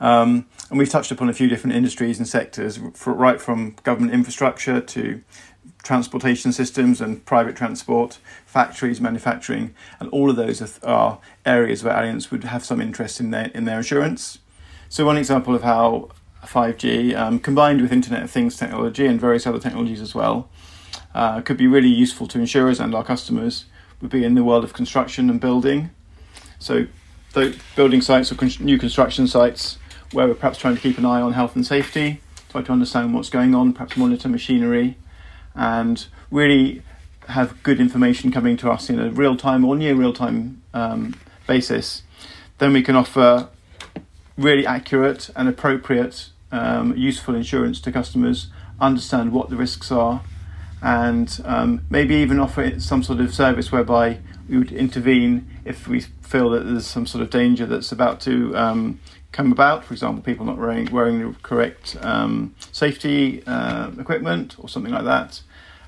Um, 0.00 0.46
and 0.70 0.78
we've 0.78 0.88
touched 0.88 1.10
upon 1.10 1.28
a 1.28 1.32
few 1.32 1.48
different 1.48 1.76
industries 1.76 2.18
and 2.18 2.28
sectors, 2.28 2.78
for, 2.94 3.12
right 3.12 3.40
from 3.40 3.76
government 3.82 4.12
infrastructure 4.12 4.80
to 4.80 5.22
transportation 5.86 6.52
systems 6.52 7.00
and 7.00 7.24
private 7.24 7.54
transport, 7.54 8.18
factories, 8.44 9.00
manufacturing, 9.00 9.72
and 10.00 10.08
all 10.10 10.28
of 10.28 10.34
those 10.34 10.60
are, 10.60 10.68
are 10.84 11.18
areas 11.46 11.84
where 11.84 11.94
Allianz 11.94 12.32
would 12.32 12.42
have 12.42 12.64
some 12.64 12.80
interest 12.80 13.20
in 13.20 13.30
their 13.30 13.46
in 13.54 13.66
their 13.66 13.78
insurance. 13.78 14.40
So 14.88 15.06
one 15.06 15.16
example 15.16 15.54
of 15.54 15.62
how 15.62 16.10
5G 16.44 17.16
um, 17.16 17.38
combined 17.38 17.80
with 17.80 17.92
Internet 17.92 18.24
of 18.24 18.30
Things 18.30 18.56
technology 18.56 19.06
and 19.06 19.20
various 19.20 19.46
other 19.46 19.60
technologies 19.60 20.00
as 20.00 20.14
well 20.14 20.48
uh, 21.14 21.40
could 21.40 21.56
be 21.56 21.68
really 21.68 21.88
useful 21.88 22.26
to 22.28 22.38
insurers 22.38 22.80
and 22.80 22.92
our 22.94 23.04
customers 23.04 23.66
would 24.00 24.10
be 24.10 24.24
in 24.24 24.34
the 24.34 24.42
world 24.42 24.64
of 24.64 24.72
construction 24.72 25.30
and 25.30 25.40
building. 25.40 25.90
So 26.58 26.86
building 27.76 28.00
sites 28.00 28.32
or 28.32 28.34
con- 28.34 28.50
new 28.60 28.78
construction 28.78 29.28
sites 29.28 29.78
where 30.12 30.26
we're 30.26 30.34
perhaps 30.34 30.58
trying 30.58 30.74
to 30.74 30.80
keep 30.80 30.98
an 30.98 31.04
eye 31.04 31.20
on 31.20 31.32
health 31.32 31.54
and 31.54 31.64
safety, 31.64 32.20
try 32.48 32.62
to 32.62 32.72
understand 32.72 33.14
what's 33.14 33.30
going 33.30 33.54
on, 33.54 33.72
perhaps 33.72 33.96
monitor 33.96 34.28
machinery, 34.28 34.96
and 35.56 36.06
really 36.30 36.82
have 37.28 37.60
good 37.62 37.80
information 37.80 38.30
coming 38.30 38.56
to 38.58 38.70
us 38.70 38.88
in 38.88 39.00
a 39.00 39.10
real 39.10 39.36
time 39.36 39.64
or 39.64 39.76
near 39.76 39.94
real 39.94 40.12
time 40.12 40.62
um, 40.74 41.14
basis, 41.46 42.02
then 42.58 42.72
we 42.72 42.82
can 42.82 42.94
offer 42.94 43.48
really 44.36 44.66
accurate 44.66 45.30
and 45.34 45.48
appropriate, 45.48 46.30
um, 46.52 46.96
useful 46.96 47.34
insurance 47.34 47.80
to 47.80 47.90
customers, 47.90 48.48
understand 48.80 49.32
what 49.32 49.50
the 49.50 49.56
risks 49.56 49.90
are, 49.90 50.22
and 50.82 51.40
um, 51.44 51.84
maybe 51.90 52.14
even 52.14 52.38
offer 52.38 52.78
some 52.78 53.02
sort 53.02 53.20
of 53.20 53.34
service 53.34 53.72
whereby 53.72 54.18
we 54.48 54.58
would 54.58 54.72
intervene 54.72 55.48
if 55.64 55.88
we 55.88 56.00
feel 56.00 56.50
that 56.50 56.64
there's 56.64 56.86
some 56.86 57.06
sort 57.06 57.22
of 57.22 57.30
danger 57.30 57.66
that's 57.66 57.90
about 57.90 58.20
to 58.20 58.56
um, 58.56 59.00
come 59.36 59.52
about. 59.52 59.84
For 59.84 59.92
example, 59.92 60.22
people 60.22 60.46
not 60.46 60.56
wearing, 60.56 60.90
wearing 60.90 61.18
the 61.20 61.38
correct 61.42 61.96
um, 62.00 62.54
safety 62.72 63.42
uh, 63.46 63.90
equipment 64.00 64.56
or 64.58 64.68
something 64.68 64.92
like 64.92 65.04
that. 65.04 65.42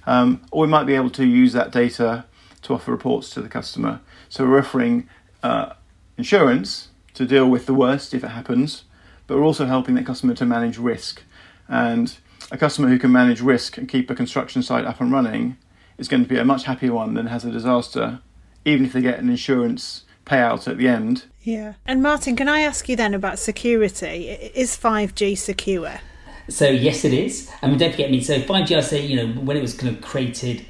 Um, 0.06 0.42
or 0.52 0.62
we 0.62 0.68
might 0.68 0.84
be 0.84 0.94
able 0.94 1.10
to 1.10 1.26
use 1.26 1.54
that 1.54 1.72
data 1.72 2.26
to 2.62 2.74
offer 2.74 2.90
reports 2.90 3.30
to 3.30 3.40
the 3.40 3.48
customer. 3.48 4.00
So 4.28 4.46
we're 4.46 4.58
offering 4.58 5.08
uh, 5.42 5.72
insurance 6.18 6.88
to 7.14 7.26
deal 7.26 7.48
with 7.48 7.64
the 7.66 7.74
worst 7.74 8.12
if 8.12 8.22
it 8.22 8.28
happens, 8.28 8.84
but 9.26 9.36
we're 9.36 9.44
also 9.44 9.64
helping 9.64 9.94
the 9.94 10.02
customer 10.02 10.34
to 10.34 10.44
manage 10.44 10.76
risk. 10.76 11.22
And 11.68 12.16
a 12.50 12.58
customer 12.58 12.88
who 12.88 12.98
can 12.98 13.12
manage 13.12 13.40
risk 13.40 13.78
and 13.78 13.88
keep 13.88 14.10
a 14.10 14.14
construction 14.14 14.62
site 14.62 14.84
up 14.84 15.00
and 15.00 15.10
running 15.10 15.56
is 15.96 16.08
going 16.08 16.22
to 16.22 16.28
be 16.28 16.38
a 16.38 16.44
much 16.44 16.64
happier 16.64 16.92
one 16.92 17.14
than 17.14 17.26
has 17.26 17.44
a 17.44 17.50
disaster, 17.50 18.20
even 18.64 18.84
if 18.84 18.92
they 18.92 19.00
get 19.00 19.18
an 19.18 19.30
insurance 19.30 20.04
payout 20.28 20.68
at 20.68 20.78
the 20.78 20.88
end. 20.88 21.24
Yeah. 21.42 21.74
And 21.86 22.02
Martin, 22.02 22.36
can 22.36 22.48
I 22.48 22.60
ask 22.60 22.88
you 22.88 22.96
then 22.96 23.14
about 23.14 23.38
security? 23.38 24.28
Is 24.54 24.76
5G 24.76 25.36
secure? 25.38 26.00
So 26.48 26.68
yes, 26.68 27.04
it 27.04 27.12
is. 27.12 27.50
I 27.62 27.66
mean, 27.66 27.78
don't 27.78 27.90
forget. 27.90 28.08
I 28.08 28.10
mean, 28.10 28.22
so 28.22 28.40
five 28.40 28.66
G. 28.66 28.74
I 28.74 28.80
say, 28.80 29.04
you 29.04 29.16
know, 29.16 29.40
when 29.40 29.56
it 29.56 29.60
was 29.60 29.74
kind 29.74 29.94
of 29.94 30.02
created 30.02 30.64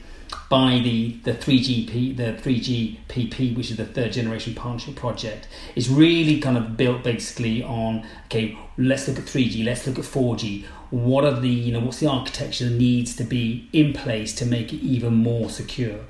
by 0.50 0.80
the 0.82 1.12
the 1.22 1.34
three 1.34 1.60
GP, 1.60 2.16
the 2.16 2.36
three 2.36 2.60
GPP, 2.60 3.56
which 3.56 3.70
is 3.70 3.76
the 3.76 3.84
third 3.84 4.12
generation 4.12 4.54
partnership 4.54 4.96
project, 4.96 5.46
is 5.76 5.88
really 5.88 6.40
kind 6.40 6.56
of 6.56 6.76
built 6.76 7.04
basically 7.04 7.62
on 7.62 8.04
okay, 8.26 8.58
let's 8.76 9.06
look 9.06 9.18
at 9.18 9.24
three 9.24 9.48
G, 9.48 9.62
let's 9.62 9.86
look 9.86 9.98
at 10.00 10.04
four 10.04 10.36
G. 10.36 10.66
What 10.90 11.24
are 11.24 11.38
the 11.38 11.48
you 11.48 11.72
know 11.72 11.80
what's 11.80 11.98
the 11.98 12.06
architecture 12.06 12.64
that 12.68 12.74
needs 12.74 13.14
to 13.16 13.24
be 13.24 13.68
in 13.72 13.92
place 13.92 14.34
to 14.36 14.46
make 14.46 14.72
it 14.72 14.78
even 14.78 15.14
more 15.14 15.50
secure? 15.50 16.00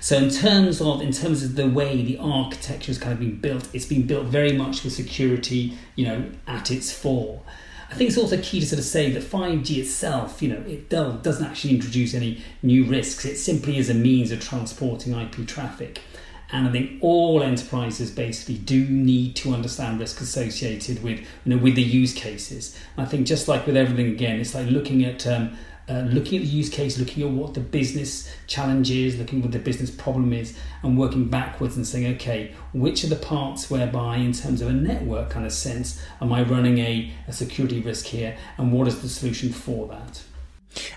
So 0.00 0.16
in 0.16 0.30
terms 0.30 0.80
of 0.80 1.00
in 1.00 1.12
terms 1.12 1.42
of 1.42 1.56
the 1.56 1.68
way 1.68 2.02
the 2.02 2.18
architecture 2.18 2.88
has 2.88 2.98
kind 2.98 3.12
of 3.12 3.20
been 3.20 3.40
built, 3.40 3.68
it's 3.72 3.86
been 3.86 4.06
built 4.06 4.26
very 4.26 4.52
much 4.52 4.84
with 4.84 4.92
security, 4.92 5.76
you 5.94 6.06
know, 6.06 6.30
at 6.46 6.70
its 6.70 6.92
fore. 6.92 7.42
I 7.90 7.94
think 7.94 8.08
it's 8.08 8.18
also 8.18 8.36
key 8.38 8.60
to 8.60 8.66
sort 8.66 8.80
of 8.80 8.84
say 8.84 9.10
that 9.12 9.22
5G 9.22 9.78
itself, 9.78 10.42
you 10.42 10.48
know, 10.48 10.62
it 10.66 10.90
doesn't 10.90 11.44
actually 11.44 11.74
introduce 11.74 12.14
any 12.14 12.42
new 12.62 12.84
risks. 12.84 13.24
It 13.24 13.36
simply 13.36 13.78
is 13.78 13.88
a 13.88 13.94
means 13.94 14.32
of 14.32 14.40
transporting 14.40 15.14
IP 15.14 15.46
traffic. 15.46 16.00
And 16.52 16.68
I 16.68 16.72
think 16.72 17.02
all 17.02 17.42
enterprises 17.42 18.10
basically 18.10 18.58
do 18.58 18.84
need 18.88 19.34
to 19.36 19.52
understand 19.52 19.98
risk 19.98 20.20
associated 20.20 21.02
with, 21.02 21.18
you 21.20 21.56
know, 21.56 21.56
with 21.56 21.74
the 21.74 21.82
use 21.82 22.12
cases. 22.12 22.76
I 22.96 23.04
think 23.04 23.26
just 23.26 23.48
like 23.48 23.66
with 23.66 23.76
everything 23.76 24.06
again, 24.12 24.40
it's 24.40 24.54
like 24.54 24.68
looking 24.68 25.04
at 25.04 25.26
um, 25.26 25.56
uh, 25.88 26.00
looking 26.00 26.38
at 26.38 26.44
the 26.44 26.50
use 26.50 26.68
case, 26.68 26.98
looking 26.98 27.22
at 27.22 27.30
what 27.30 27.54
the 27.54 27.60
business 27.60 28.28
challenge 28.48 28.90
is, 28.90 29.18
looking 29.18 29.38
at 29.38 29.44
what 29.44 29.52
the 29.52 29.58
business 29.58 29.90
problem 29.90 30.32
is, 30.32 30.56
and 30.82 30.98
working 30.98 31.28
backwards 31.28 31.76
and 31.76 31.86
saying, 31.86 32.06
okay, 32.16 32.52
which 32.72 33.04
are 33.04 33.08
the 33.08 33.16
parts 33.16 33.70
whereby, 33.70 34.16
in 34.16 34.32
terms 34.32 34.60
of 34.60 34.68
a 34.68 34.72
network 34.72 35.30
kind 35.30 35.46
of 35.46 35.52
sense, 35.52 36.02
am 36.20 36.32
I 36.32 36.42
running 36.42 36.78
a, 36.78 37.12
a 37.28 37.32
security 37.32 37.80
risk 37.80 38.06
here, 38.06 38.36
and 38.58 38.72
what 38.72 38.88
is 38.88 39.00
the 39.00 39.08
solution 39.08 39.52
for 39.52 39.86
that? 39.88 40.22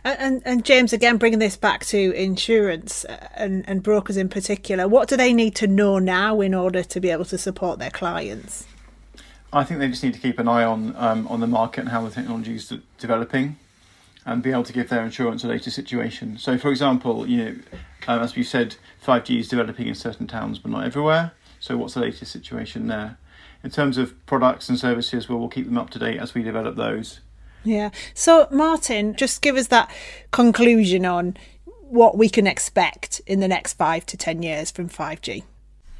And, 0.03 0.41
and 0.45 0.65
James, 0.65 0.93
again, 0.93 1.17
bringing 1.17 1.39
this 1.39 1.57
back 1.57 1.85
to 1.87 2.11
insurance 2.13 3.05
uh, 3.05 3.27
and, 3.35 3.63
and 3.67 3.83
brokers 3.83 4.17
in 4.17 4.29
particular, 4.29 4.87
what 4.87 5.07
do 5.07 5.17
they 5.17 5.33
need 5.33 5.55
to 5.55 5.67
know 5.67 5.99
now 5.99 6.41
in 6.41 6.53
order 6.53 6.83
to 6.83 6.99
be 6.99 7.09
able 7.09 7.25
to 7.25 7.37
support 7.37 7.79
their 7.79 7.91
clients? 7.91 8.65
I 9.51 9.63
think 9.63 9.79
they 9.79 9.87
just 9.87 10.03
need 10.03 10.13
to 10.13 10.19
keep 10.19 10.37
an 10.37 10.47
eye 10.47 10.63
on 10.63 10.95
um, 10.95 11.27
on 11.27 11.39
the 11.39 11.47
market 11.47 11.81
and 11.81 11.89
how 11.89 12.03
the 12.03 12.11
technology 12.11 12.55
is 12.55 12.71
developing 12.99 13.57
and 14.25 14.43
be 14.43 14.51
able 14.51 14.63
to 14.63 14.73
give 14.73 14.89
their 14.89 15.03
insurance 15.03 15.43
a 15.43 15.47
later 15.47 15.71
situation. 15.71 16.37
So, 16.37 16.57
for 16.57 16.69
example, 16.69 17.27
you 17.27 17.37
know, 17.37 17.55
um, 18.07 18.21
as 18.21 18.35
we 18.35 18.43
said, 18.43 18.75
5G 19.03 19.39
is 19.39 19.47
developing 19.47 19.87
in 19.87 19.95
certain 19.95 20.27
towns 20.27 20.59
but 20.59 20.71
not 20.71 20.85
everywhere. 20.85 21.31
So, 21.59 21.77
what's 21.77 21.95
the 21.95 22.01
latest 22.01 22.31
situation 22.31 22.87
there? 22.87 23.17
In 23.63 23.71
terms 23.71 23.97
of 23.97 24.13
products 24.25 24.69
and 24.69 24.79
services, 24.79 25.27
well, 25.27 25.39
we'll 25.39 25.49
keep 25.49 25.65
them 25.65 25.77
up 25.77 25.89
to 25.91 25.99
date 25.99 26.19
as 26.19 26.33
we 26.33 26.43
develop 26.43 26.75
those. 26.75 27.19
Yeah. 27.63 27.89
So, 28.13 28.47
Martin, 28.51 29.15
just 29.15 29.41
give 29.41 29.55
us 29.55 29.67
that 29.67 29.91
conclusion 30.31 31.05
on 31.05 31.37
what 31.89 32.17
we 32.17 32.29
can 32.29 32.47
expect 32.47 33.21
in 33.25 33.39
the 33.39 33.47
next 33.47 33.73
five 33.73 34.05
to 34.07 34.17
10 34.17 34.43
years 34.43 34.71
from 34.71 34.89
5G. 34.89 35.43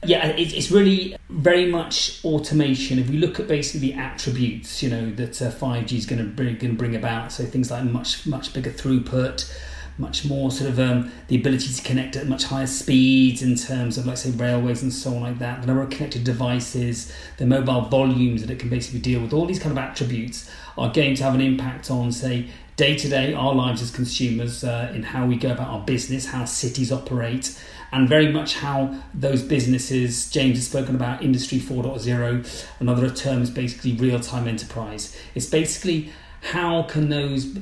Yeah, 0.06 0.28
it's 0.28 0.72
really 0.72 1.18
very 1.30 1.66
much 1.66 2.24
automation. 2.24 3.00
If 3.00 3.10
we 3.10 3.18
look 3.18 3.38
at 3.38 3.50
basically 3.50 3.92
the 3.92 3.94
attributes, 3.96 4.82
you 4.82 4.90
know, 4.90 5.12
that 5.12 5.42
uh, 5.42 5.52
5G 5.52 5.92
is 5.92 6.06
going 6.06 6.24
to 6.24 6.30
bring, 6.30 6.56
going 6.56 6.72
to 6.72 6.78
bring 6.78 6.96
about, 6.96 7.34
so 7.34 7.44
things 7.44 7.70
like 7.70 7.84
much 7.84 8.26
much 8.26 8.54
bigger 8.54 8.72
throughput, 8.72 9.52
much 10.00 10.26
more 10.26 10.50
sort 10.50 10.70
of 10.70 10.80
um, 10.80 11.12
the 11.28 11.36
ability 11.36 11.74
to 11.74 11.84
connect 11.84 12.16
at 12.16 12.28
much 12.28 12.46
higher 12.46 12.68
speeds 12.68 13.42
in 13.42 13.56
terms 13.56 13.98
of, 13.98 14.06
like 14.06 14.18
say, 14.18 14.32
railways 14.32 14.82
and 14.82 14.94
so 14.94 15.16
on 15.16 15.22
like 15.22 15.40
that. 15.40 15.62
The 15.62 15.68
number 15.68 15.84
of 15.84 15.90
connected 15.90 16.24
devices, 16.24 17.14
the 17.38 17.46
mobile 17.46 17.82
volumes 17.82 18.42
that 18.42 18.50
it 18.50 18.60
can 18.60 18.70
basically 18.70 19.00
deal 19.00 19.22
with, 19.22 19.34
all 19.34 19.46
these 19.46 19.60
kind 19.60 19.72
of 19.72 19.78
attributes 19.78 20.50
are 20.78 20.92
going 20.92 21.16
to 21.16 21.24
have 21.24 21.36
an 21.36 21.42
impact 21.42 21.92
on, 21.92 22.12
say, 22.12 22.48
day 22.78 22.96
to 22.96 23.10
day 23.10 23.34
our 23.34 23.54
lives 23.54 23.82
as 23.82 23.92
consumers 23.92 24.64
uh, 24.64 24.92
in 24.96 25.04
how 25.04 25.26
we 25.26 25.36
go 25.36 25.52
about 25.52 25.68
our 25.68 25.82
business, 25.82 26.28
how 26.28 26.46
cities 26.46 26.92
operate 26.92 27.60
and 27.92 28.08
very 28.08 28.32
much 28.32 28.56
how 28.56 28.96
those 29.14 29.42
businesses, 29.42 30.30
James 30.30 30.58
has 30.58 30.68
spoken 30.68 30.96
about 30.96 31.24
Industry 31.24 31.60
4.0, 31.60 32.66
another 32.80 33.10
term 33.10 33.42
is 33.42 33.50
basically 33.50 33.94
real 33.94 34.20
time 34.20 34.48
enterprise. 34.48 35.16
It's 35.36 35.48
basically 35.48 36.12
how 36.42 36.84
can 36.84 37.10
those, 37.10 37.58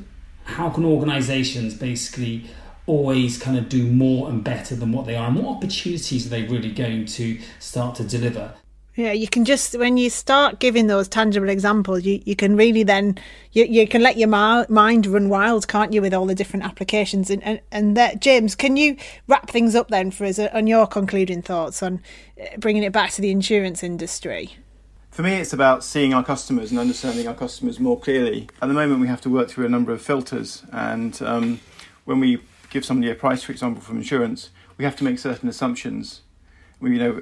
how 0.47 0.69
can 0.69 0.85
organizations 0.85 1.73
basically 1.73 2.45
always 2.85 3.37
kind 3.37 3.57
of 3.57 3.67
do 3.67 3.85
more 3.85 4.29
and 4.29 4.43
better 4.43 4.75
than 4.75 4.91
what 4.91 5.05
they 5.05 5.15
are, 5.15 5.27
and 5.27 5.35
what 5.35 5.57
opportunities 5.57 6.25
are 6.25 6.29
they 6.29 6.43
really 6.43 6.71
going 6.71 7.05
to 7.05 7.39
start 7.59 7.95
to 7.95 8.03
deliver? 8.03 8.53
Yeah, 8.95 9.11
you 9.11 9.27
can 9.27 9.45
just 9.45 9.77
when 9.77 9.97
you 9.97 10.09
start 10.09 10.59
giving 10.59 10.87
those 10.87 11.07
tangible 11.07 11.49
examples, 11.49 12.03
you, 12.03 12.19
you 12.25 12.35
can 12.35 12.55
really 12.55 12.81
then 12.81 13.19
you, 13.51 13.65
you 13.65 13.87
can 13.87 14.01
let 14.01 14.17
your 14.17 14.27
mind 14.27 15.05
run 15.05 15.29
wild, 15.29 15.67
can't 15.67 15.93
you, 15.93 16.01
with 16.01 16.15
all 16.15 16.25
the 16.25 16.33
different 16.33 16.65
applications 16.65 17.29
and 17.29 17.43
and, 17.43 17.61
and 17.71 17.95
that 17.95 18.21
James, 18.21 18.55
can 18.55 18.75
you 18.75 18.95
wrap 19.27 19.51
things 19.51 19.75
up 19.75 19.89
then 19.89 20.09
for 20.09 20.25
us 20.25 20.39
on 20.39 20.65
your 20.65 20.87
concluding 20.87 21.43
thoughts 21.43 21.83
on 21.83 22.01
uh, 22.41 22.57
bringing 22.57 22.81
it 22.81 22.91
back 22.91 23.11
to 23.11 23.21
the 23.21 23.29
insurance 23.29 23.83
industry? 23.83 24.57
For 25.11 25.23
me, 25.23 25.35
it's 25.37 25.53
about 25.53 25.83
seeing 25.83 26.13
our 26.13 26.23
customers 26.23 26.69
and 26.69 26.79
understanding 26.79 27.27
our 27.27 27.33
customers 27.33 27.79
more 27.79 27.99
clearly. 27.99 28.49
At 28.61 28.67
the 28.67 28.73
moment, 28.73 29.01
we 29.01 29.07
have 29.07 29.21
to 29.21 29.29
work 29.29 29.49
through 29.49 29.65
a 29.65 29.69
number 29.69 29.91
of 29.91 30.01
filters, 30.01 30.63
and 30.71 31.19
um, 31.23 31.59
when 32.05 32.19
we 32.19 32.39
give 32.69 32.85
somebody 32.85 33.11
a 33.11 33.15
price, 33.15 33.41
for 33.43 33.51
example, 33.51 33.81
from 33.81 33.97
insurance, 33.97 34.51
we 34.77 34.85
have 34.85 34.95
to 34.97 35.03
make 35.03 35.17
certain 35.17 35.49
assumptions. 35.49 36.21
We, 36.79 36.91
you 36.91 36.99
know, 36.99 37.21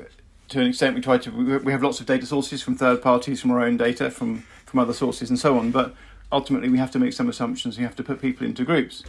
to 0.49 0.59
an 0.59 0.67
extent, 0.67 0.95
we 0.95 1.01
try 1.01 1.17
to. 1.17 1.59
We, 1.63 1.71
have 1.71 1.81
lots 1.81 1.99
of 1.99 2.05
data 2.05 2.25
sources 2.25 2.61
from 2.61 2.75
third 2.75 3.01
parties, 3.01 3.41
from 3.41 3.51
our 3.51 3.61
own 3.61 3.77
data, 3.77 4.11
from 4.11 4.45
from 4.65 4.79
other 4.79 4.93
sources, 4.93 5.29
and 5.29 5.39
so 5.39 5.57
on. 5.57 5.71
But 5.71 5.95
ultimately, 6.31 6.69
we 6.69 6.77
have 6.77 6.91
to 6.91 6.99
make 6.99 7.13
some 7.13 7.29
assumptions. 7.29 7.77
We 7.77 7.83
have 7.83 7.95
to 7.95 8.03
put 8.03 8.21
people 8.21 8.45
into 8.45 8.65
groups. 8.65 9.03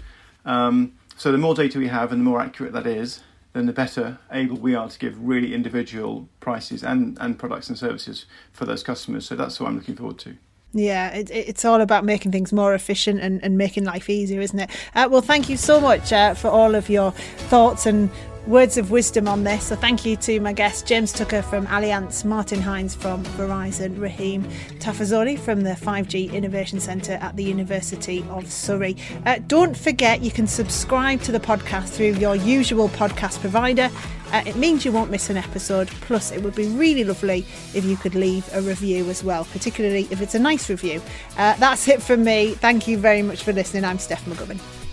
Um, 0.45 0.93
so 1.17 1.33
the 1.33 1.39
more 1.39 1.55
data 1.55 1.79
we 1.79 1.89
have, 1.89 2.13
and 2.13 2.21
the 2.21 2.25
more 2.25 2.41
accurate 2.41 2.73
that 2.75 2.87
is, 2.87 3.21
then 3.57 3.65
the 3.65 3.73
better 3.73 4.19
able 4.31 4.57
we 4.57 4.75
are 4.75 4.89
to 4.89 4.99
give 4.99 5.19
really 5.19 5.55
individual 5.55 6.29
prices 6.41 6.85
and, 6.85 7.17
and 7.21 7.39
products 7.39 7.69
and 7.69 7.79
services 7.79 8.27
for 8.53 8.67
those 8.67 8.83
customers. 8.83 9.25
So 9.27 9.35
that's 9.35 9.59
what 9.59 9.69
I'm 9.69 9.77
looking 9.77 9.97
forward 9.97 10.19
to. 10.19 10.37
Yeah, 10.73 11.09
it, 11.15 11.31
it's 11.31 11.65
all 11.65 11.81
about 11.81 12.05
making 12.05 12.33
things 12.33 12.53
more 12.53 12.75
efficient 12.75 13.21
and, 13.21 13.43
and 13.43 13.57
making 13.57 13.85
life 13.85 14.11
easier, 14.11 14.43
isn't 14.43 14.59
it? 14.59 14.71
Uh, 14.95 15.09
well, 15.11 15.23
thank 15.23 15.49
you 15.49 15.57
so 15.57 15.81
much 15.81 16.13
uh, 16.13 16.35
for 16.35 16.49
all 16.49 16.75
of 16.75 16.91
your 16.91 17.13
thoughts 17.13 17.87
and 17.87 18.11
words 18.47 18.77
of 18.77 18.91
wisdom 18.91 19.27
on 19.27 19.45
this. 19.45 19.65
So 19.65 19.77
thank 19.77 20.07
you 20.07 20.17
to 20.17 20.41
my 20.41 20.53
guests, 20.53 20.83
James 20.83 21.13
Tucker 21.13 21.43
from 21.43 21.67
Allianz, 21.67 22.25
Martin 22.25 22.61
Hynes 22.61 22.95
from 22.97 23.25
Verizon, 23.25 24.01
Rahim 24.01 24.45
Tafazolli 24.79 25.39
from 25.39 25.63
the 25.63 25.71
5G 25.71 26.33
Innovation 26.33 26.79
Centre 26.79 27.15
at 27.15 27.37
the 27.37 27.43
University 27.43 28.25
of 28.31 28.51
Surrey. 28.51 28.97
Uh, 29.25 29.41
don't 29.47 29.77
forget 29.77 30.23
you 30.23 30.31
can 30.31 30.47
subscribe 30.47 31.21
to 31.23 31.33
the 31.33 31.41
podcast 31.41 31.89
through 31.89 32.15
your 32.15 32.37
usual 32.37 32.89
podcast 32.91 33.41
provider. 33.41 33.91
Uh, 34.33 34.43
it 34.47 34.57
means 34.57 34.85
you 34.85 34.93
won't 34.93 35.11
miss 35.11 35.31
an 35.31 35.37
episode. 35.37 35.89
Plus, 36.03 36.31
it 36.33 36.43
would 36.43 36.55
be 36.55 36.69
really 36.69 37.05
lovely 37.05 37.47
if 37.75 37.85
you 37.85 37.97
could 37.97 38.15
leave 38.15 38.49
a 38.55 38.61
review 38.63 39.09
as 39.09 39.23
well, 39.23 39.45
particularly 39.47 40.07
if 40.11 40.21
it's 40.21 40.35
a 40.35 40.39
nice 40.39 40.69
review. 40.69 41.01
Uh, 41.37 41.55
that's 41.57 41.89
it 41.89 42.03
from 42.03 42.25
me. 42.25 42.55
Thank 42.55 42.89
you 42.89 42.99
very 42.99 43.23
much 43.23 43.43
for 43.43 43.53
listening. 43.53 43.85
I'm 43.85 43.99
Steph 43.99 44.25
McGovern. 44.25 44.86